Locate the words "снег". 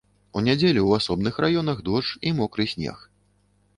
2.73-2.97